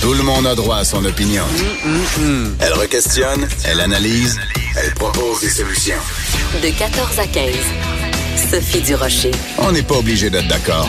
[0.00, 1.44] Tout le monde a droit à son opinion.
[2.60, 4.40] Elle requestionne, elle analyse,
[4.74, 5.98] elle propose des solutions.
[6.62, 7.54] De 14 à 15.
[8.50, 9.32] Sophie Durocher.
[9.58, 10.88] On n'est pas obligé d'être d'accord.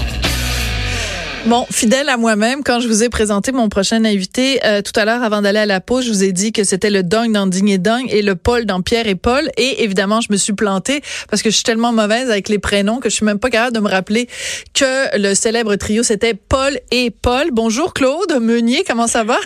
[1.48, 5.06] Bon, fidèle à moi-même, quand je vous ai présenté mon prochain invité euh, tout à
[5.06, 7.48] l'heure avant d'aller à la pause, je vous ai dit que c'était le Dong dans
[7.48, 9.50] Digne et Dong et le Paul dans Pierre et Paul.
[9.56, 13.00] Et évidemment, je me suis plantée parce que je suis tellement mauvaise avec les prénoms
[13.00, 14.28] que je suis même pas capable de me rappeler
[14.74, 17.48] que le célèbre trio c'était Paul et Paul.
[17.54, 19.38] Bonjour Claude Meunier, comment ça va?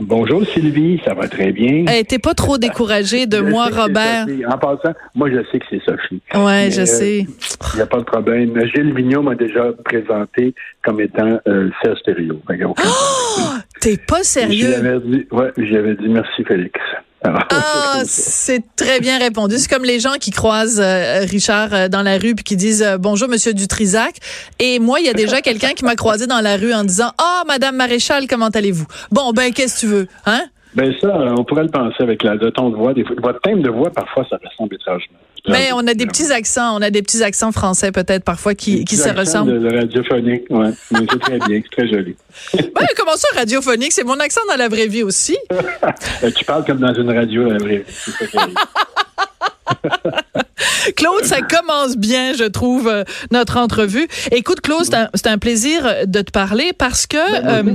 [0.00, 1.84] Bonjour Sylvie, ça va très bien?
[1.86, 4.26] Hey, T'es pas trop découragé de moi, Robert?
[4.48, 6.22] En passant, moi je sais que c'est Sophie.
[6.34, 7.26] Ouais, Mais, je euh, sais.
[7.74, 8.58] Il n'y a pas de problème.
[8.74, 12.40] Gilles Vigneault m'a déjà présenté comme étant euh, Serge Thériault.
[12.44, 12.72] Problème.
[13.80, 14.74] T'es pas sérieux?
[14.74, 16.80] avais dit, ouais, j'avais dit merci Félix.
[17.22, 19.56] Alors, Ah, c'est très bien répondu.
[19.58, 22.82] C'est comme les gens qui croisent euh, Richard euh, dans la rue puis qui disent
[22.82, 24.14] euh, bonjour Monsieur Dutrisac.
[24.58, 27.10] Et moi, il y a déjà quelqu'un qui m'a croisé dans la rue en disant
[27.18, 28.86] ah Madame Maréchal, comment allez-vous?
[29.10, 30.42] Bon ben qu'est-ce que tu veux, hein?
[30.74, 32.94] Ben ça, on pourrait le penser avec la, le ton de voix.
[32.94, 35.18] Des fois, votre thème de voix, parfois, ça ressemble étrangement.
[35.48, 38.54] Mais Ben, on a des petits accents, on a des petits accents français peut-être parfois
[38.54, 39.52] qui, qui se ressemblent.
[39.52, 40.70] Le, radiophonique, ouais.
[40.90, 42.16] Mais c'est très bien, c'est très joli.
[42.54, 43.92] Ben comment ça radiophonique?
[43.92, 45.36] C'est mon accent dans la vraie vie aussi.
[46.22, 47.82] Euh, tu parles comme dans une radio, la vraie.
[48.34, 48.54] Arrive.
[50.96, 54.06] Claude, ça commence bien, je trouve, euh, notre entrevue.
[54.30, 57.74] Écoute, Claude, c'est un, un plaisir de te parler parce que euh,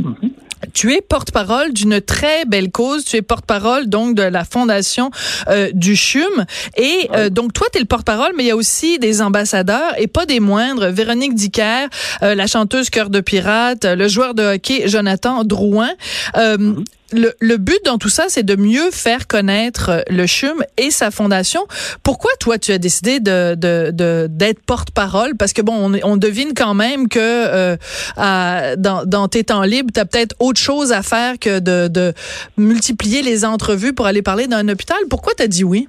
[0.74, 3.06] tu es porte-parole d'une très belle cause.
[3.06, 5.12] Tu es porte-parole donc de la fondation
[5.48, 6.46] euh, du CHUM.
[6.78, 9.94] Et euh, donc toi, tu es le porte-parole, mais il y a aussi des ambassadeurs
[9.98, 10.88] et pas des moindres.
[10.88, 11.88] Véronique Dicker,
[12.24, 15.92] euh, la chanteuse Cœur de Pirate, le joueur de hockey Jonathan Drouin.
[16.38, 16.76] Euh,
[17.12, 21.12] le, but dans tout ça, c'est de mieux faire connaître euh, le CHUM et sa
[21.12, 21.66] fondation.
[22.04, 25.36] Pourquoi toi, tu as décidé de de- d'être porte-parole?
[25.36, 30.36] Parce que bon, on, devine quand même que euh, dans, tes temps libres, tu peut-être
[30.40, 32.14] autre chose à faire que de, de
[32.58, 34.98] multiplier les entrevues pour aller parler d'un hôpital.
[35.10, 35.88] Pourquoi tu as dit oui?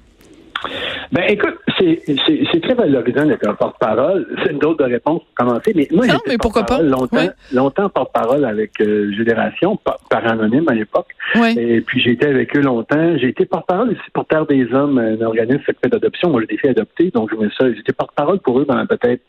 [1.11, 4.27] Ben, écoute, c'est très valorisant d'être un porte-parole.
[4.43, 6.05] C'est une drôle de réponse pour commencer, mais moi,
[6.39, 6.97] pourquoi porte-parole pas?
[6.97, 7.29] Longtemps, Oui.
[7.53, 11.07] longtemps porte-parole avec euh, Génération, par, par anonyme à l'époque.
[11.35, 11.55] Oui.
[11.57, 13.17] Et puis, j'ai été avec eux longtemps.
[13.17, 16.29] J'ai été porte-parole aussi pour Terre des Hommes, un organisme qui fait d'adoption.
[16.29, 17.71] Moi, j'ai des filles adoptées, donc je mets ça.
[17.73, 19.21] J'étais porte-parole pour eux pendant peut-être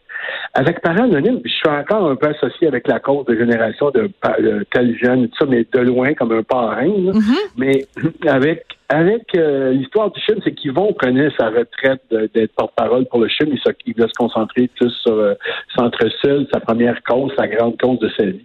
[0.55, 4.11] avec Parents Anonymes, je suis encore un peu associé avec la cause de génération de,
[4.41, 6.89] de tel jeune, tout ça, mais de loin comme un parrain.
[6.89, 7.23] Mhm.
[7.57, 7.87] Mais
[8.27, 13.29] avec avec euh, l'histoire du CHUM, c'est qu'Yvon prenait sa retraite d'être porte-parole pour le
[13.29, 13.49] CHUM.
[13.53, 15.35] Il, s'oc- il se concentrer plus sur euh,
[15.77, 18.45] Centre Seul, sa première cause, sa grande cause de sa vie.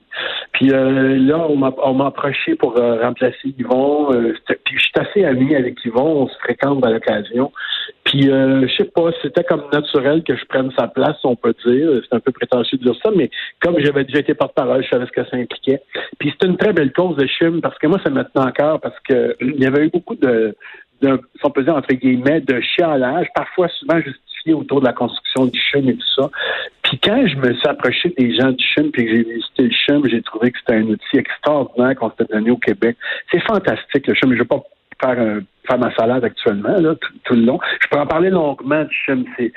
[0.51, 4.13] Puis euh, là, on m'a approché pour euh, remplacer Yvon.
[4.13, 4.33] Euh,
[4.65, 7.51] puis je suis assez ami avec Yvon, on se fréquente à l'occasion.
[8.03, 11.55] Puis euh, je sais pas, c'était comme naturel que je prenne sa place, on peut
[11.65, 11.89] dire.
[12.03, 13.29] C'est un peu prétentieux de dire ça, mais
[13.61, 15.81] comme j'avais déjà été porte-parole, je savais ce que ça impliquait.
[16.19, 18.79] Puis c'est une très belle cause de CHUM parce que moi, ça me tenait encore
[18.81, 20.32] parce que il y avait eu beaucoup de,
[21.01, 24.93] de si on peut dire entre guillemets, de chialage, parfois souvent justifié autour de la
[24.93, 26.29] construction du CHUM et tout ça.
[26.83, 29.71] Puis quand je me suis approché des gens du CHUM puis que j'ai visité le
[29.71, 32.95] CHUM, j'ai trouvé que c'était un outil extraordinaire qu'on s'était donné au Québec.
[33.31, 34.29] C'est fantastique, le CHUM.
[34.31, 34.61] Je ne vais pas
[35.01, 37.59] faire, un- faire ma salade actuellement, là, tout, tout le long.
[37.81, 39.25] Je peux en parler longuement du CHUM.
[39.37, 39.51] C'est,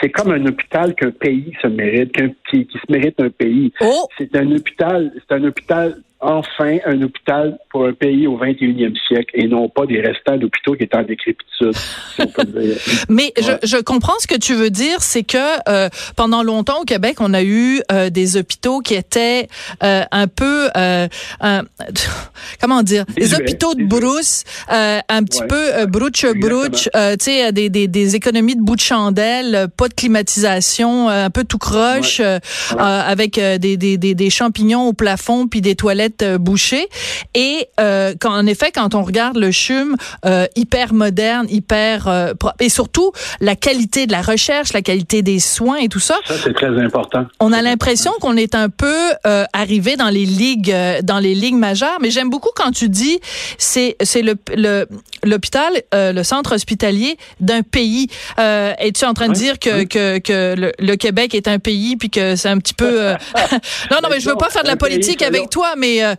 [0.00, 2.12] c'est comme un hôpital qu'un pays se mérite,
[2.50, 3.72] qui, qui se mérite un pays.
[3.80, 4.08] Oh!
[4.18, 9.30] C'est un hôpital, c'est un hôpital, enfin, un hôpital pour un pays au 21e siècle
[9.34, 11.72] et non pas des restants d'hôpitaux qui étaient en décrépitude,
[12.16, 12.76] si on peut dire.
[13.08, 13.58] Mais Ouais.
[13.62, 15.36] je, je comprends ce que tu veux dire, c'est que
[15.68, 19.48] euh, pendant longtemps au Québec, on a eu euh, des hôpitaux qui étaient
[19.82, 21.06] euh, un peu, euh,
[21.40, 21.62] un-
[22.60, 25.46] comment dire, des hôpitaux de brousse, euh, un petit Ouais.
[25.48, 29.88] peu brouche brouche, euh, tu sais, des, des, des économies de bout de chandelle, pas
[29.88, 32.38] de climatisation, un peu tout croche, Ouais.
[32.78, 36.88] avec des, des, des, des champignons au plafond puis des toilettes euh, bouchées.
[37.34, 42.32] Et euh, quand, en effet, quand on regarde le CHUM euh, hyper moderne, hyper euh,
[42.60, 46.34] et surtout la qualité de la recherche, la qualité des soins et tout ça, Ça,
[46.42, 47.26] c'est très important.
[47.40, 48.94] on a l'impression qu'on est un peu
[49.26, 52.88] euh, arrivé dans les ligues euh, dans les ligues majeures mais j'aime beaucoup quand tu
[52.88, 53.20] dis
[53.58, 54.86] c'est c'est le le
[55.24, 58.08] l'hôpital euh, le centre hospitalier d'un pays
[58.38, 59.88] euh, es-tu en train de dire que oui.
[59.88, 63.14] que que le, le Québec est un pays puis que c'est un petit peu euh,
[63.90, 66.14] non non mais je veux pas faire de la politique avec toi mais euh,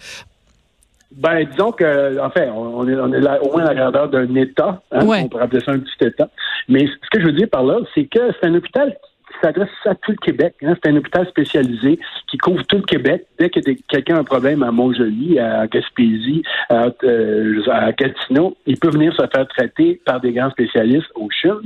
[1.13, 4.09] Ben, disons que, en fait, on est, on est là, au moins à la grandeur
[4.09, 4.81] d'un État.
[4.91, 5.21] hein, Ouais.
[5.23, 6.29] On pourrait appeler ça un petit État.
[6.69, 8.95] Mais ce que je veux dire par là, c'est que c'est un hôpital
[9.27, 10.53] qui s'adresse à tout le Québec.
[10.63, 10.73] hein.
[10.81, 11.99] C'est un hôpital spécialisé
[12.29, 13.25] qui couvre tout le Québec.
[13.39, 18.77] Dès que quelqu'un a un problème à Montjoly, à Gaspésie, à, euh, à Gatineau, il
[18.79, 21.61] peut venir se faire traiter par des grands spécialistes au CHUM.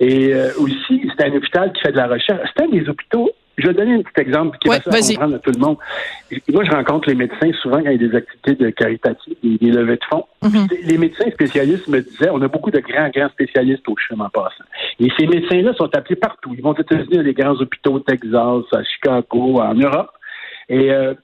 [0.00, 2.46] Et euh, aussi, c'est un hôpital qui fait de la recherche.
[2.54, 5.34] C'est un des hôpitaux je vais donner un petit exemple qui Ouais, va faire comprendre
[5.34, 5.76] à tout le monde.
[6.48, 9.58] Moi, je rencontre les médecins souvent quand il y a des activités de caritatives, des,
[9.58, 10.24] des levées de fonds.
[10.42, 10.68] Mhm.
[10.84, 14.30] Les médecins spécialistes me disaient, on a beaucoup de grands, grands spécialistes au CHUM en
[14.30, 14.64] passant.
[15.00, 16.54] Et ces médecins-là sont appelés partout.
[16.56, 20.10] Ils vont aux États-Unis, dans les grands hôpitaux au Texas, à Chicago, en Europe.
[20.68, 21.14] Et euh,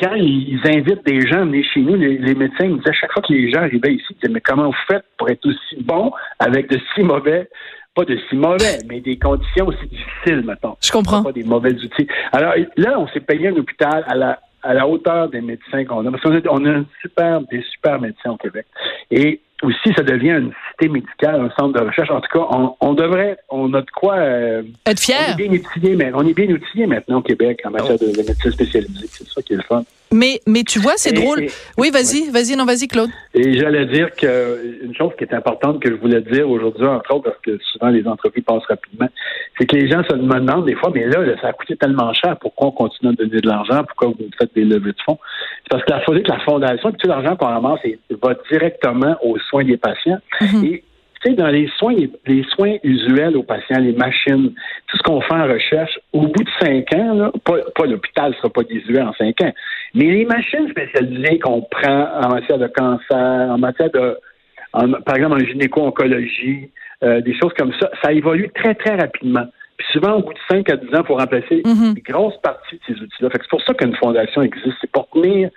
[0.00, 3.12] quand ils invitent des gens à venir chez nous, les, les médecins me disaient, chaque
[3.12, 5.82] fois que les gens arrivaient ici, ils disaient, mais comment vous faites pour être aussi
[5.82, 7.48] bon avec de si mauvais,
[7.94, 11.22] pas de si mauvais, mais des conditions aussi difficiles, mettons Je comprends.
[11.22, 12.08] pas des mauvais outils.
[12.32, 16.06] Alors là, on s'est payé un hôpital à la à la hauteur des médecins qu'on
[16.06, 16.10] a.
[16.10, 18.66] Parce qu'on a, on a un super, des super médecins au Québec.
[19.10, 20.52] Et aussi, ça devient une
[20.82, 22.10] médicale, un centre de recherche.
[22.10, 24.14] En tout cas, on, on devrait, on a de quoi.
[24.16, 25.36] euh, Être on est fier.
[25.36, 28.50] bien outillé, mais on est bien outillé maintenant au Québec en matière de, de médecine
[28.52, 29.06] spécialisée.
[29.10, 29.84] C'est ça qui est le fun.
[30.12, 31.42] Mais, mais tu vois, c'est drôle.
[31.42, 33.10] et- Oui, vas-y, vas-y, non, vas-y, Claude.
[33.34, 37.14] Et j'allais dire que une chose qui est importante que je voulais dire aujourd'hui, entre
[37.14, 39.08] autres, parce que souvent les entreprises passent rapidement,
[39.58, 42.36] c'est que les gens se demandent des fois, mais là, ça a coûté tellement cher,
[42.40, 45.18] pourquoi on continue de donner de l'argent, pourquoi vous faites des levées de fonds?
[45.64, 47.80] C'est parce qu'il faudrait que la fondation, tout l'argent qu'on ramasse
[48.22, 50.18] va directement aux soins des patients.
[50.42, 50.73] Et tu
[51.24, 51.94] sais, dans les soins,
[52.26, 54.52] les soins usuels aux patients, les machines,
[54.88, 58.30] tout ce qu'on fait en recherche, au bout de cinq ans, là, pas, pas l'hôpital
[58.30, 59.52] ne sera pas désuet en cinq ans,
[59.94, 63.16] mais les machines spécialisées qu'on prend en matière de cancer,
[63.50, 64.16] en matière de,
[64.72, 66.70] en- par exemple, en gynéco-oncologie,
[67.02, 69.46] euh, des choses comme ça, ça évolue très, très rapidement.
[69.76, 71.94] Puis souvent, au bout de 5 à 10 ans, il faut remplacer Mhm.
[71.96, 73.28] une grosse partie de ces outils-là.
[73.32, 74.76] C'est pour ça qu'une fondation existe.
[74.80, 75.50] C'est pour tenir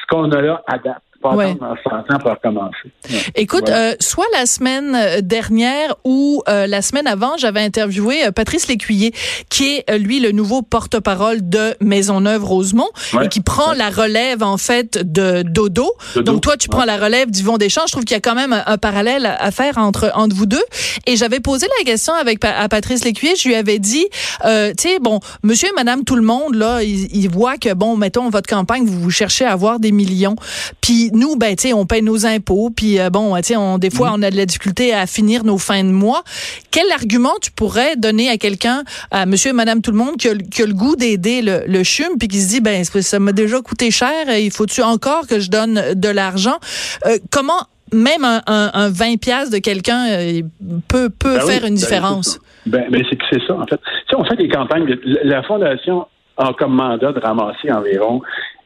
[0.00, 1.02] ce qu'on a là à date.
[1.24, 1.52] Pas Ouais.
[1.52, 2.76] attendre dans 100 ans pour recommencer.
[3.10, 3.16] Ouais.
[3.34, 3.92] Écoute, Voilà.
[3.92, 8.68] euh, soit la semaine euh, dernière ou euh, la semaine avant, j'avais interviewé euh, Patrice
[8.68, 9.14] Lécuyer,
[9.48, 13.26] qui est euh, lui le nouveau porte-parole de Maisonneuve-Rosemont Ouais.
[13.26, 15.92] et qui prend la relève en fait de Dodo.
[16.14, 16.32] Dodo.
[16.32, 17.86] Donc toi, tu prends la relève d'Yvon Deschamps.
[17.86, 20.46] Je trouve qu'il y a quand même un, un parallèle à, faire entre entre vous
[20.46, 20.62] deux.
[21.06, 23.34] Et j'avais posé la question avec à Patrice Lécuyer.
[23.36, 24.06] Je lui avais dit,
[24.44, 27.72] euh, tu sais, bon, Monsieur et Madame tout le monde là, ils, ils voient que
[27.72, 30.36] bon, mettons votre campagne, vous, vous cherchez à avoir des millions.
[30.80, 32.70] Puis nous, ben, tu sais, on paye nos impôts.
[32.74, 35.44] Puis euh, bon, tu sais, on, des fois, on a de la difficulté à finir
[35.44, 36.22] nos fins de mois.
[36.70, 40.28] Quel argument tu pourrais donner à quelqu'un, à Monsieur et Madame tout le monde, qui
[40.28, 42.84] a, le- qui a le goût d'aider le, le CHUM, puis qui se dit, ben,
[42.84, 44.10] ça m'a déjà coûté cher.
[44.38, 46.58] Il faut-tu encore que je donne de l'argent?
[47.06, 47.52] Euh, Comment
[47.92, 50.40] même un, un, un 20 pièces de quelqu'un euh,
[50.88, 52.26] peut peut Ben oui, faire une ben, différence?
[52.26, 52.38] c'est ça.
[52.66, 53.78] Ben, ben, c'est ça, en fait.
[54.10, 54.86] Sais, on fait des campagnes.
[54.86, 56.06] de- la Fondation
[56.36, 58.20] a comme mandat de ramasser environ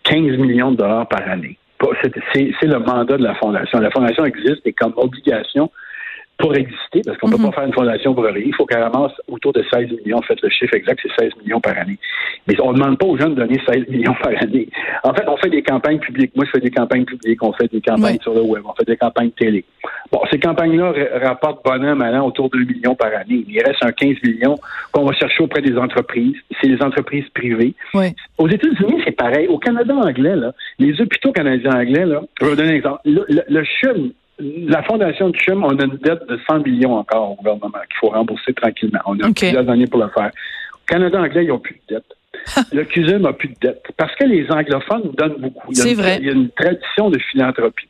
[0.05, 1.59] 15 millions de dollars par année.
[2.33, 3.79] C'est le mandat de la Fondation.
[3.79, 5.71] La Fondation existe et comme obligation
[6.39, 7.39] pour exister, parce qu'on ne Mhm.
[7.41, 8.43] peut pas faire une fondation pour rien.
[8.47, 10.23] Il faut qu'elle ramasse autour de 16 millions.
[10.23, 11.99] Faites le chiffre exact, c'est 16 millions par année.
[12.47, 14.69] Mais on ne demande pas aux gens de donner 16 millions par année.
[15.03, 16.31] En fait, on fait des campagnes publiques.
[16.37, 17.43] Moi, je fais des campagnes publiques.
[17.43, 18.63] On fait des campagnes sur le web.
[18.65, 19.65] On fait des campagnes télé.
[20.13, 23.45] Bon, ces campagnes-là ra- rapportent bonhomme allant autour de 2 millions par année.
[23.49, 24.57] Il reste un 15 millions
[24.93, 26.37] qu'on va chercher auprès des entreprises.
[26.61, 27.75] C'est les entreprises privées.
[27.95, 28.15] Ouais.
[28.39, 29.49] Aux États-Unis, c'est pareil.
[29.49, 33.01] Au Canada anglais, là, les hôpitaux canadiens anglais, là, je vais vous donner un exemple.
[33.05, 36.97] Le, le, le CHUM, la fondation du CHUM, on a une dette de 100 millions
[36.97, 39.01] encore au gouvernement qu'il faut rembourser tranquillement.
[39.07, 39.37] On a OK.
[39.37, 40.31] plusieurs années pour le faire.
[40.75, 42.67] Au Canada anglais, ils n'ont plus de dette.
[42.73, 43.85] le CUSUM n'a plus de dette.
[43.97, 45.73] Parce que les anglophones donnent beaucoup.
[45.75, 46.19] C'est vrai.
[46.21, 47.89] Il y a une tradition de philanthropie.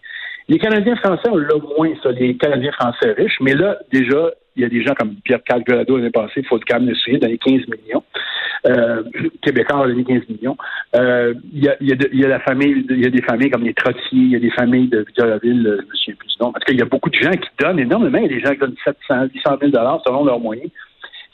[0.49, 4.63] Les Canadiens français ont le moins ça, les Canadiens français riches, mais là, déjà, il
[4.63, 7.21] y a des gens comme Pierre Calgalado l'année passée, il faut quand même le souligner,
[7.21, 8.03] donné 15 millions.
[8.67, 9.05] Euh,
[9.41, 10.57] Québécois a donné 15 millions.
[10.97, 13.23] Euh, Il y, a, il y a y a la famille, il y a des
[13.23, 16.15] familles comme les Trottiers, il y a des familles de Victoriaville, euh, je me souviens
[16.19, 16.37] plus.
[16.41, 18.19] En tout cas, il y a beaucoup de gens qui donnent énormément.
[18.19, 19.73] Il y a des gens qui donnent 700, 800 000
[20.05, 20.71] selon leurs moyens.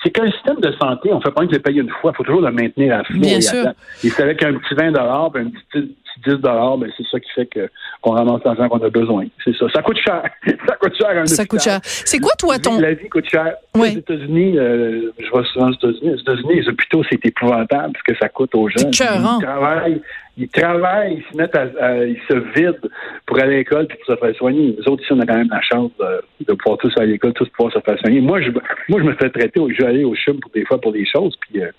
[0.05, 2.17] C'est qu'un système de santé, on ne fait pas que le payer une fois, il
[2.17, 3.19] faut toujours le maintenir à flot.
[3.19, 3.65] Bien et à sûr.
[3.65, 3.75] temps.
[4.05, 7.31] Et c'est avec un petit 20 ben, un petit, petit 10 ben, c'est ça qui
[7.35, 7.71] fait que
[8.03, 9.25] qu'on ramasse l'argent qu'on a besoin.
[9.43, 9.67] C'est ça.
[9.73, 10.23] Ça coûte cher.
[10.69, 11.81] ça coûte cher un Ça coûte cher.
[11.83, 13.55] C'est quoi toi ton La vie coûte cher.
[13.75, 13.95] Ouais.
[13.95, 16.15] Aux États-Unis, euh, je vais souvent aux États-Unis.
[16.15, 18.91] Aux États-Unis, les hôpitaux, c'est épouvantable ce que ça coûte aux gens.
[18.93, 19.05] C'est.
[19.05, 20.03] Ils travaillent,
[20.37, 22.89] ils travaillent, ils se mettent à, à- ils se vident
[23.27, 24.77] pour aller à l'école puis pour se faire soigner.
[24.79, 27.13] Nous autres, ici, on a quand même la chance de, de pouvoir tous aller à
[27.13, 28.21] l'école, tous pouvoir se faire soigner.
[28.21, 30.65] Moi, je, moi, je me fais traiter, au- je vais aller au CHUM pour des
[30.65, 31.71] fois pour des choses, puis euh,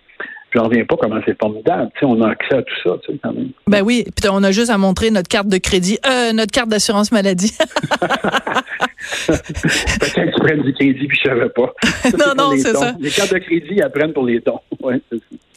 [0.53, 1.89] je n'en reviens pas comment c'est formidable.
[1.95, 3.49] Tu sais, on a accès à tout ça, quand même.
[3.67, 6.69] Ben oui, puis on a juste à montrer notre carte de crédit, euh, notre carte
[6.69, 7.51] d'assurance maladie.
[9.27, 11.73] Peut-être qu'ils prennent du crédit, puis je savais pas.
[12.17, 12.93] Non, non, c'est ça.
[12.99, 14.59] Les cartes de crédit, ils apprennent pour les dons.
[14.85, 15.01] Ouais.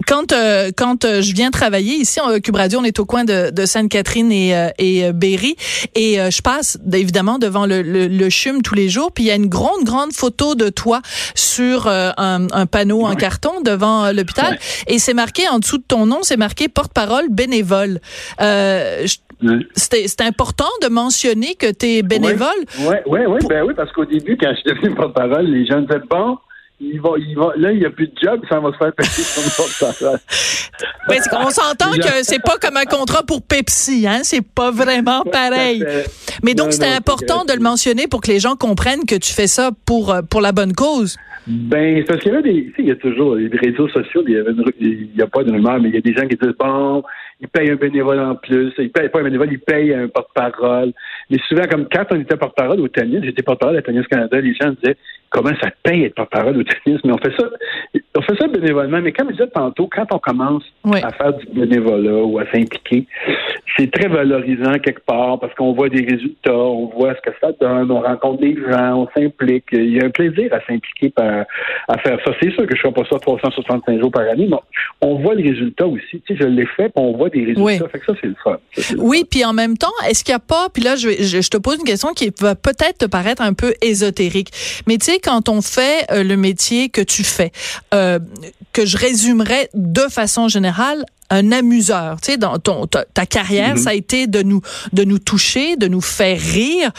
[0.07, 3.25] Quand euh, quand euh, je viens travailler ici en Cube Radio, on est au coin
[3.25, 5.57] de, de Sainte-Catherine et euh, et Berry.
[5.95, 9.31] Et je passe évidemment devant le, le, le CHUM tous les jours, puis il y
[9.31, 11.03] a une grande grande photo de toi
[11.35, 14.59] sur un, un panneau en carton devant l'hôpital.
[14.87, 18.01] Et c'est marqué en dessous de ton nom, c'est marqué porte-parole bénévole.
[19.75, 22.49] C'est important de mentionner que tu es bénévole.
[22.81, 25.81] Oui, oui, oui, ben oui, parce qu'au début, quand je suis devenu porte-parole, les gens
[25.81, 26.39] disaient bon,
[26.81, 28.93] il va, il va, là, il n'y a plus de job, ça va se faire
[28.95, 30.15] payer son.
[31.09, 34.21] Ben, on s'entend que c'est pas comme un contrat pour Pepsi, hein?
[34.23, 35.85] C'est pas vraiment pareil.
[36.45, 39.49] Mais donc, c'est important de le mentionner pour que les gens comprennent que tu fais
[39.49, 41.17] ça pour, euh, pour la bonne cause.
[41.49, 44.35] Ben, parce qu'il y a des, il y a toujours des réseaux sociaux, il
[45.17, 47.03] n'y a, pas de rumeur, mais il y a des gens qui disent, bon,
[47.41, 50.93] ils payent un bénévole en plus, ils payent pas un bénévole, ils payent un porte-parole.
[51.31, 54.55] Mais souvent, comme quand on était porte-parole au tennis, j'étais porte-parole à Tennis Canada, les
[54.55, 54.97] gens disaient,
[55.31, 57.01] comment ça paye être porte-parole au tennis?
[57.05, 57.49] Mais on fait ça,
[58.17, 59.01] on fait ça bénévolement.
[59.01, 60.65] Mais comme je disais tantôt, quand on commence
[61.03, 63.07] à faire du bénévolat ou à s'impliquer,
[63.77, 67.53] c'est très valorisant quelque part parce qu'on voit des résultats, on voit ce que ça
[67.61, 69.67] donne, on rencontre des gens, on s'implique.
[69.73, 71.11] Il y a un plaisir à s'impliquer
[71.89, 72.33] à faire ça.
[72.41, 74.57] C'est sûr que je ne fais pas ça 365 jours par année, mais
[75.01, 76.21] on voit les résultats aussi.
[76.27, 77.63] Tu sais, je l'ai fait, puis on voit des résultats.
[77.63, 77.79] Oui.
[77.91, 78.59] Fait que ça, c'est le fun.
[78.99, 81.57] oui, puis en même temps, est-ce qu'il n'y a pas, puis là, je, je, te
[81.57, 84.51] pose une question qui va peut-être te paraître un peu ésotérique,
[84.87, 87.53] mais tu sais, quand on fait euh, le métier que tu fais,
[87.95, 88.19] euh,
[88.73, 92.21] que je résumerais de façon générale un amuseur.
[92.21, 93.83] Tu sais, dans ton ta, carrière, mhm.
[93.83, 96.91] ça a été de nous de nous toucher, de nous faire rire.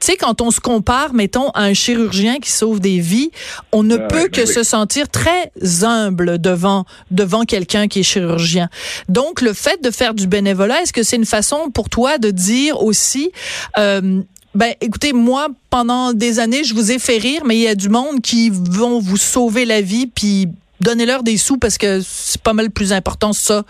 [0.00, 3.30] Tu sais, quand on se compare, mettons, à un chirurgien qui sauve des vies,
[3.72, 8.04] on ne ah peut que ben se sentir très humble devant devant quelqu'un qui est
[8.04, 8.68] chirurgien.
[9.08, 12.30] Donc, le fait de faire du bénévolat, est-ce que c'est une façon pour toi de
[12.30, 13.32] dire aussi
[13.78, 14.22] euh,
[14.54, 17.74] ben, écoutez, moi, pendant des années, je vous ai fait rire, mais il y a
[17.74, 20.48] du monde qui vont vous sauver la vie, puis
[20.82, 23.64] donnez-leur des sous parce que c'est pas mal plus important ça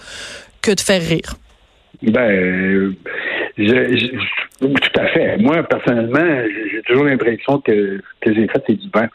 [0.63, 1.35] que de faire rire.
[2.03, 2.95] Ben,
[3.57, 5.37] tout à fait.
[5.39, 9.07] Moi, personnellement, j'ai toujours l'impression que que j'ai fait, c'est du vent.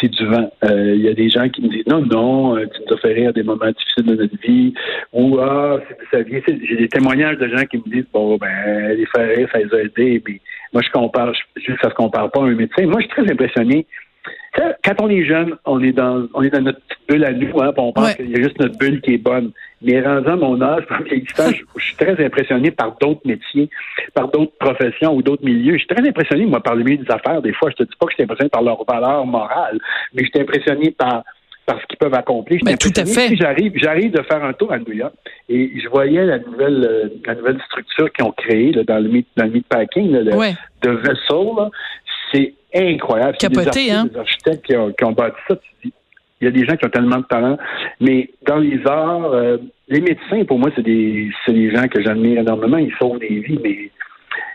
[0.00, 0.52] C'est du vent.
[0.64, 2.98] Euh, il y a des gens qui me disent non, non, euh, tu nous as
[2.98, 4.72] fait rire des moments difficiles de notre vie.
[5.12, 5.80] Ou ah,
[6.12, 6.40] ça vient.
[6.46, 9.74] J'ai des témoignages de gens qui me disent bon, ben, les faire rire, ça les
[9.74, 10.22] a aidés.
[10.26, 10.40] Mais
[10.72, 12.86] moi, je compare, je, ça se compare pas à un médecin.
[12.86, 13.86] Moi, je suis très impressionné
[14.84, 17.60] quand on est jeune, on est dans on est dans notre petite bulle à nous,
[17.60, 19.52] hein, on pense qu'il y a juste notre bulle qui est bonne.
[19.82, 23.70] Mais rendant mon âge, je, je suis très impressionné par d'autres métiers,
[24.14, 25.74] par d'autres professions ou d'autres milieux.
[25.74, 27.40] Je suis très impressionné, moi, par le milieu des affaires.
[27.42, 29.78] Des fois, je te dis pas que je suis impressionné par leur valeur morale,
[30.14, 31.22] mais je suis impressionné par
[31.68, 32.60] par ce qu'ils peuvent accomplir.
[32.64, 33.36] Mais ben, tout à fait.
[33.36, 35.12] J'arrive, j'arrive de faire un tour à New York
[35.50, 39.10] et je voyais la nouvelle, euh, la nouvelle structure qu'ils ont créée là, dans le
[39.10, 41.70] meat, dans le meatpacking là, de Vessel.
[42.32, 43.36] C'est incroyable.
[43.38, 44.06] Capoté, hein?
[44.06, 45.56] Des architectes qui ont, qui ont bâti ça.
[45.84, 45.92] il
[46.42, 47.58] y a des gens qui ont tellement de talent.
[48.00, 49.58] Mais dans les arts, euh,
[49.88, 52.78] les médecins, pour moi, c'est des, des gens que j'admire énormément.
[52.78, 53.90] Ils sauvent des vies, mais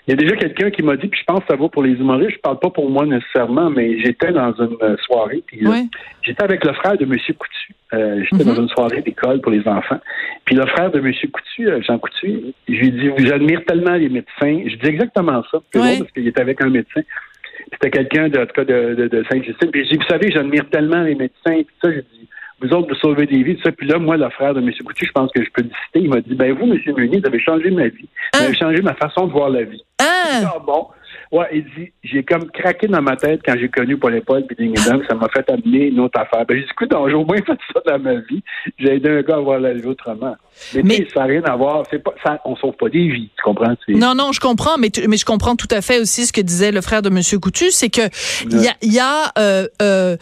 [0.07, 1.81] il y a déjà quelqu'un qui m'a dit, puis je pense que ça vaut pour
[1.81, 5.65] les humoristes, je parle pas pour moi nécessairement, mais j'étais dans une euh, soirée, puis
[5.65, 5.71] euh,
[6.21, 7.17] j'étais avec le frère de M.
[7.17, 7.73] Coutu.
[7.91, 8.61] j'étais dans mm-hmm.
[8.63, 9.99] une soirée d'école pour les enfants.
[10.43, 11.13] Puis le frère de M.
[11.31, 14.61] Coutu, Jean Coutu, je lui ai dit, j'admire tellement les médecins.
[14.67, 15.59] Je dis exactement ça.
[15.71, 17.01] parce qu'il était avec un médecin.
[17.83, 19.69] C'était quelqu'un de, cas de, de, de Sainte-Justine.
[19.69, 21.63] Puis j'ai dit, vous savez, j'admire tellement les médecins.
[21.63, 22.29] Puis ça, j'ai dit,
[22.61, 23.59] vous autres, vous sauvez des vies.
[23.61, 23.73] Ça.
[23.73, 24.71] Puis là, moi, le frère de M.
[24.85, 25.99] Coutu, je pense que je peux le citer.
[25.99, 26.79] Il m'a dit, ben vous, M.
[26.95, 28.07] Meunier, vous avez changé ma vie.
[28.33, 28.57] Vous avez ah.
[28.57, 29.83] changé ma façon de voir la vie.
[29.99, 30.87] Ah, ah bon?
[31.33, 34.45] Ouais, il dit, j'ai comme craqué dans ma tête quand j'ai connu Paul et Paul
[34.45, 36.45] puis ça m'a fait amener une autre affaire.
[36.45, 38.43] Ben, j'ai dit, écoute, j'ai au moins fait ça dans ma vie.
[38.77, 40.35] J'ai aidé un gars à voir la vie autrement.
[40.75, 41.85] Mais, ça n'a rien à voir.
[41.89, 43.73] C'est pas, ça, on sauve pas des vies, tu comprends?
[43.87, 46.71] Non, non, je comprends, mais, mais je comprends tout à fait aussi ce que disait
[46.71, 47.19] le frère de M.
[47.41, 48.07] Coutu, c'est que
[48.51, 50.17] il y a, y a euh, euh,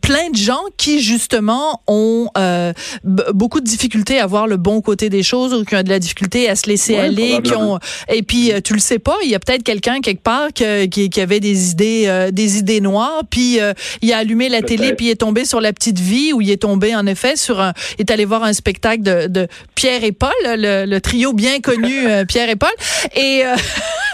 [0.00, 2.72] plein de gens qui justement ont euh,
[3.04, 5.98] beaucoup de difficultés à voir le bon côté des choses ou qui ont de la
[5.98, 7.78] difficulté à se laisser aller, qui ont
[8.08, 11.10] et puis euh, tu le sais pas, il y a peut-être quelqu'un quelque part qui,
[11.10, 13.58] qui, avait des idées euh, des idées noires, puis
[14.02, 16.50] il a allumé la télé puis il est tombé sur la petite vie ou il
[16.50, 20.12] est tombé en effet sur un est allé voir un spectacle de, de Pierre et
[20.12, 22.70] Paul, le, le trio bien connu Pierre et Paul
[23.14, 23.42] et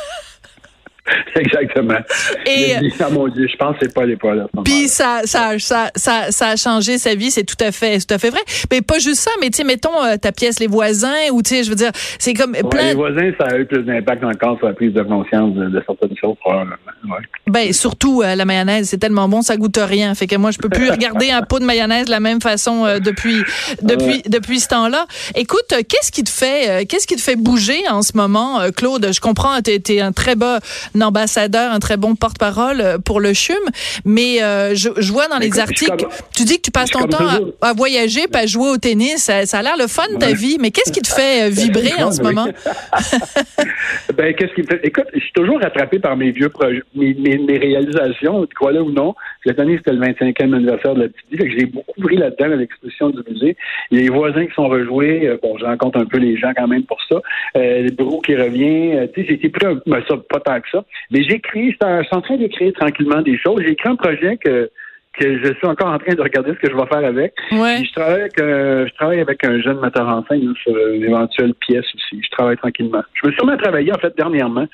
[1.35, 1.99] Exactement.
[2.47, 4.47] Et dit, ah, mon Dieu, je pense que c'est pas les poils.
[4.65, 8.15] Puis ça, ça, ça, ça, ça a changé sa vie, c'est tout à fait, tout
[8.15, 8.41] à fait vrai.
[8.71, 11.57] Mais pas juste ça, mais tu sais, mettons euh, ta pièce Les Voisins, ou tu
[11.57, 12.91] sais, je veux dire, c'est comme plein.
[12.91, 16.17] Les Voisins, ça a eu plus d'impact encore sur la prise de conscience de, certaines
[16.17, 16.77] choses, probablement.
[17.05, 17.21] Ouais.
[17.49, 20.15] Ben, surtout euh, la mayonnaise, c'est tellement bon, ça goûte rien.
[20.15, 22.85] Fait que moi, je peux plus regarder un pot de mayonnaise de la même façon
[22.85, 23.43] euh, depuis,
[23.83, 25.07] depuis, depuis ce temps-là.
[25.35, 29.09] Écoute, qu'est-ce qui te fait, qu'est-ce qui te fait bouger en ce moment, Claude?
[29.13, 30.61] Je comprends, t'es es un très bas
[31.01, 33.57] ambassadeur, un très bon porte-parole euh, pour le CHUM.
[34.05, 36.07] Mais euh, je, vois dans les articles,
[36.37, 37.27] tu dis que tu passes ton temps
[37.61, 39.31] à, voyager, pas à jouer au tennis.
[39.45, 40.59] Ça, a l'air le fun de ta vie.
[40.61, 42.47] Mais qu'est-ce qui te fait euh, vibrer en ce moment?
[44.15, 44.81] ben, qu'est-ce qui me fait?
[44.83, 48.83] Écoute, je suis toujours rattrapé par mes vieux projets, mes, mes, réalisations, tu crois là
[48.83, 49.15] ou non.
[49.47, 51.59] Cette année, c'était le 25e anniversaire de la petite vie.
[51.59, 53.57] J'ai beaucoup pris là-dedans à l'exposition du musée.
[53.91, 56.99] Les voisins qui sont rejoués, bon, je rencontre un peu les gens quand même pour
[57.09, 57.17] ça.
[57.55, 59.09] le bureau qui revient.
[59.13, 60.82] tu sais, j'ai été pris, ben, ça, pas tant que ça.
[61.11, 63.63] Mais j'écris, je suis en train d'écrire tranquillement des choses.
[63.63, 64.71] J'ai écrit un projet que
[65.19, 67.35] que je suis encore en train de regarder ce que je vais faire avec.
[67.53, 67.85] Ouais.
[67.85, 71.55] je travaille avec euh, je travaille avec un jeune metteur en scène sur une éventuelle
[71.55, 72.21] pièce aussi.
[72.23, 73.03] Je travaille tranquillement.
[73.15, 74.67] Je me suis remis à travailler en fait dernièrement.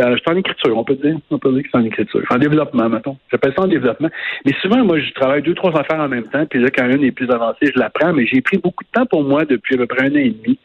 [0.00, 1.16] Euh, je suis en écriture, on peut dire.
[1.30, 2.20] On peut dire que c'est en écriture.
[2.20, 3.16] Je suis en développement, mettons.
[3.30, 4.08] J'appelle ça en développement.
[4.44, 6.44] Mais souvent, moi, je travaille deux, trois affaires en même temps.
[6.46, 8.12] Puis là, quand une est plus avancée, je la prends.
[8.12, 10.30] Mais j'ai pris beaucoup de temps pour moi depuis à peu près un an et
[10.30, 10.58] demi.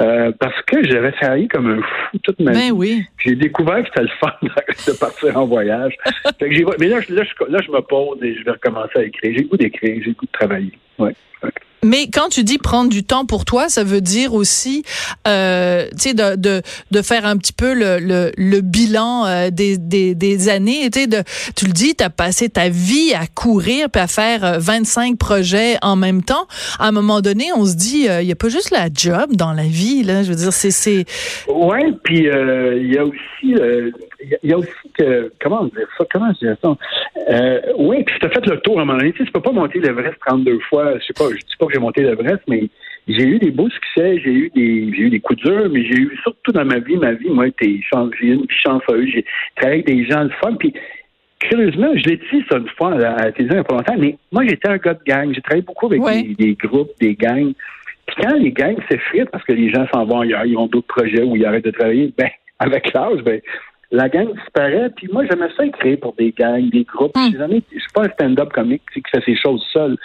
[0.00, 2.70] Euh, parce que j'avais travaillé comme un fou toute ma Ben vie.
[2.72, 3.02] oui.
[3.18, 5.94] J'ai découvert que c'était le fun de partir en voyage.
[6.38, 8.98] Fait que mais là, je- là, je, là, je me pose et je vais recommencer
[8.98, 9.32] à écrire.
[9.34, 10.72] J'ai le goût d'écrire, j'ai le goût de travailler.
[10.98, 11.14] Ouais.
[11.42, 11.50] ouais.
[11.84, 14.84] Mais quand tu dis prendre du temps pour toi, ça veut dire aussi,
[15.26, 19.50] euh, tu sais, de, de, de faire un petit peu le, le, le bilan euh,
[19.50, 20.88] des, des, des années.
[20.90, 21.24] Tu de,
[21.56, 25.18] tu le dis, tu as passé ta vie à courir puis à faire euh, 25
[25.18, 26.46] projets en même temps.
[26.78, 29.52] À un moment donné, on se dit, il y a pas juste la job dans
[29.52, 30.04] la vie.
[30.04, 31.04] Là, je veux dire, c'est c'est
[31.48, 33.90] Ouais, puis euh, il y a aussi, euh,
[34.22, 36.76] il y a- il y a aussi que, comment dire ça, comment dire ça?
[37.30, 39.12] Euh, oui, puis tu as fait le tour à un moment donné.
[39.12, 40.98] Tu sais, tu peux pas monter l'Everest 32 fois.
[40.98, 42.64] Je sais pas, je dis pas que j'ai monté l'Everest, mais
[43.08, 45.98] j'ai eu des beaux succès, j'ai eu des, j'ai eu des coups durs, mais j'ai
[45.98, 49.08] eu surtout dans ma vie, ma vie, moi, j'ai eu une chanceuse.
[49.12, 49.24] J'ai
[49.56, 50.72] travaillé avec des gens le fun, puis
[51.40, 53.96] curieusement, je l'ai dit ça une fois à la télévision il n'y a pas longtemps,
[53.98, 55.32] mais moi, j'étais un gars de gang.
[55.34, 56.00] J'ai travaillé beaucoup avec
[56.36, 57.52] des groupes, des gangs.
[58.06, 60.86] Puis quand les gangs s'effritent parce que les gens s'en vont ailleurs, ils ont d'autres
[60.88, 63.40] projets où ils arrêtent de travailler, ben, avec l'âge, ben,
[63.92, 64.90] la gang disparaît.
[64.96, 67.12] Puis moi, j'aimais ça écrire pour des gangs, des groupes.
[67.30, 69.96] J'ai jamais- Je suis pas un stand-up comique qui fait ses choses seul.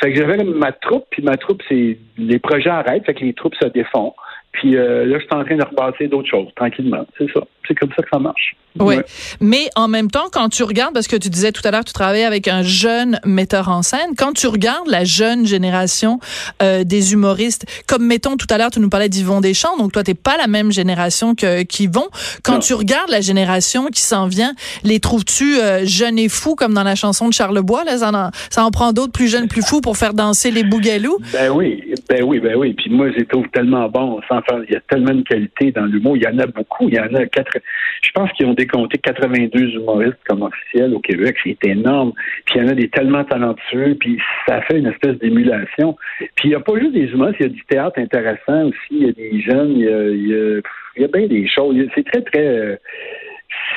[0.00, 3.34] Fait que j'avais ma troupe, puis ma troupe, c'est les projets arrêtent, fait que les
[3.34, 4.14] troupes se défont.
[4.54, 7.04] Puis euh, là, je suis en train de rebâtir d'autres choses, tranquillement.
[7.18, 7.40] C'est ça.
[7.66, 8.56] C'est comme ça que ça marche.
[8.78, 8.96] Oui.
[8.96, 9.04] Ouais.
[9.40, 11.92] Mais en même temps, quand tu regardes, parce que tu disais tout à l'heure, tu
[11.92, 16.18] travaillais avec un jeune metteur en scène, quand tu regardes la jeune génération
[16.62, 20.02] euh, des humoristes, comme mettons tout à l'heure, tu nous parlais d'Yvon Deschamps, donc toi,
[20.02, 22.06] t'es pas la même génération que qu'Yvon.
[22.42, 22.58] Quand Non.
[22.58, 26.82] tu regardes la génération qui s'en vient, les trouves-tu euh, jeunes et fous, comme dans
[26.84, 29.80] la chanson de Charlebois, là, ça en, ça en prend d'autres plus jeunes, plus fous
[29.80, 31.18] pour faire danser les bougalous?
[31.32, 32.74] Ben oui, ben oui, ben oui.
[32.74, 34.20] Puis moi, je les trouve tellement bons.
[34.28, 36.16] Sans faire, il y a tellement de qualité dans l'humour.
[36.16, 36.88] Il y en a beaucoup.
[36.88, 37.58] Il y en a quatre.
[38.02, 41.36] Je pense qu'ils ont décompté 82 humoristes comme officiels au Québec.
[41.42, 42.12] C'est énorme.
[42.46, 43.96] Puis il y en a des tellement talentueux.
[43.98, 45.96] Puis ça fait une espèce d'émulation.
[46.18, 47.38] Puis il n'y a pas juste des humoristes.
[47.40, 48.90] Il y a du théâtre intéressant aussi.
[48.90, 49.72] Il y a des jeunes.
[49.72, 50.60] Il y a, il y a,
[50.96, 51.76] il y a bien des choses.
[51.94, 52.78] C'est très, très.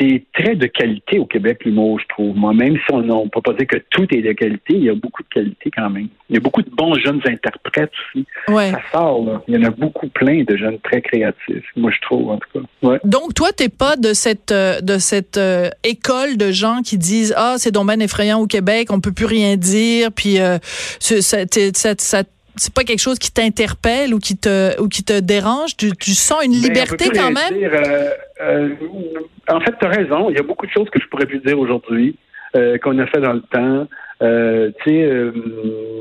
[0.01, 2.35] Euh, c'est très de qualité au Québec, l'humour, je trouve.
[2.35, 4.89] Moi, même si on ne peut pas dire que tout est de qualité, il y
[4.89, 6.07] a beaucoup de qualité quand même.
[6.29, 8.25] Il y a beaucoup de bons jeunes interprètes aussi.
[8.47, 8.71] Ouais.
[8.71, 9.41] Ça sort, là.
[9.47, 11.65] Il y en a beaucoup plein de jeunes très créatifs.
[11.75, 12.65] Moi, je trouve, en tout cas.
[12.87, 12.99] Ouais.
[13.03, 17.33] Donc toi t'es pas de cette euh, de cette euh, école de gens qui disent
[17.35, 20.57] ah c'est ben effrayant au Québec on peut plus rien dire puis euh,
[20.99, 22.23] ça, ça-
[22.57, 25.75] c'est pas quelque chose qui t'interpelle ou qui te ou qui te dérange?
[25.77, 27.57] Tu, tu sens une Ben, liberté quand même?
[27.57, 28.09] dire, euh,
[28.41, 28.69] euh,
[29.49, 30.29] en fait, tu as raison.
[30.29, 32.15] Il y a beaucoup de choses que je pourrais plus dire aujourd'hui,
[32.55, 33.87] euh, qu'on a fait dans le temps.
[34.19, 35.31] Tu sais,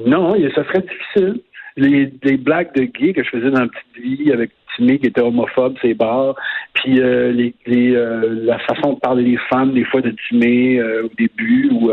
[0.06, 1.40] non, ça serait difficile.
[1.78, 5.06] Les, les blagues de gay que je faisais dans la petite vie avec Timmy qui
[5.06, 6.34] était homophobe, ses bars,
[6.74, 10.78] puis euh, les, les, euh, la façon de parler des femmes, des fois de Timmy
[10.78, 11.92] euh, au début, ou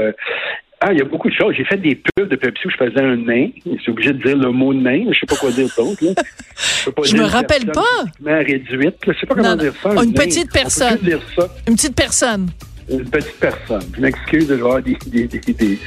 [0.86, 1.54] ah, il y a beaucoup de choses.
[1.58, 3.48] J'ai fait des pubs de Pepsi où je faisais un nain.
[3.66, 5.06] Je suis obligé de dire le mot nain.
[5.12, 6.14] Je sais pas quoi dire d'autre.
[6.14, 7.82] pas Je dire me rappelle pas.
[8.26, 8.96] réduite.
[9.08, 9.90] Je sais pas comment Non, dire ça.
[9.90, 10.26] un Une nain.
[10.26, 10.98] petite personne.
[11.02, 11.48] dire ça.
[11.68, 12.50] une petite personne
[12.90, 13.84] Une petite personne.
[13.96, 15.80] Je m'excuse de voir des, des, des, des-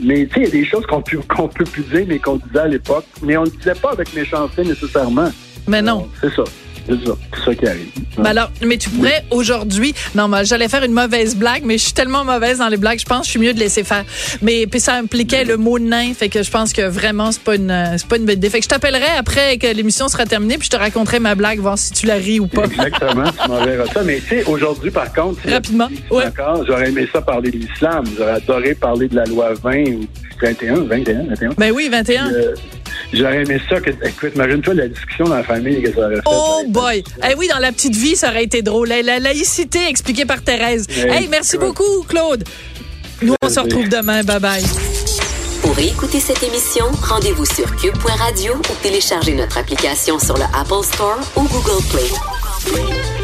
[0.00, 2.18] Mais tu sais, il y a des choses qu'on peut, qu'on peut plus dire, mais
[2.18, 3.04] qu'on disait à l'époque.
[3.22, 5.30] Mais on ne disait pas avec méchanceté nécessairement.
[5.66, 6.44] mais non C'est ça.
[6.88, 7.54] C'est ça.
[7.54, 7.86] Qui arrive.
[8.18, 9.94] Ben alors, mais tu pourrais aujourd'hui.
[10.14, 12.98] Non, mais j'allais faire une mauvaise blague, mais je suis tellement mauvaise dans les blagues,
[12.98, 14.04] je pense que je suis mieux de laisser faire.
[14.42, 17.54] Mais puis ça impliquait le mot nain, fait que je pense que vraiment c'est pas
[17.56, 18.50] une c'est pas une bonne idée.
[18.50, 21.58] Fait que je t'appellerai après que l'émission sera terminée, puis je te raconterai ma blague,
[21.58, 22.64] voir si tu la ris ou pas.
[22.64, 24.02] Exactement, tu m'enverras ça.
[24.02, 26.24] Mais tu sais, aujourd'hui, par contre, Rapidement, ouais.
[26.24, 28.04] D'accord, j'aurais aimé ça parler de l'islam.
[28.16, 30.06] J'aurais adoré parler de la loi 20 ou
[30.40, 31.50] 21, 21, 21.
[31.56, 32.30] Ben oui, 21.
[32.30, 32.54] Euh,
[33.12, 33.80] j'aurais aimé ça.
[33.80, 36.22] Que, écoute, imagine-toi la discussion dans la famille que ça aurait fait.
[36.26, 37.02] Oh boy!
[37.28, 38.88] Eh oui, dans la petite vie, ça aurait été drôle.
[38.88, 40.86] La, la laïcité expliquée par Thérèse.
[40.88, 41.68] Ouais, hey, merci écoute.
[41.68, 42.44] beaucoup, Claude.
[43.22, 44.22] Nous, on se retrouve demain.
[44.22, 44.64] Bye bye.
[45.62, 51.18] Pour écouter cette émission, rendez-vous sur cube.radio ou téléchargez notre application sur le Apple Store
[51.36, 53.17] ou Google Play.